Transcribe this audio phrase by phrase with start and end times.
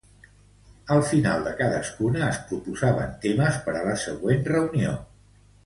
[0.95, 4.99] Al final de cadascuna, es proposaven temes per a la següent reunió.